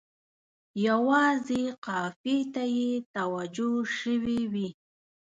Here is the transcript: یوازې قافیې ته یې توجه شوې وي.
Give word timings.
یوازې 0.87 1.63
قافیې 1.85 2.39
ته 2.53 2.63
یې 2.77 2.89
توجه 3.15 3.71
شوې 3.97 4.41
وي. 4.51 4.69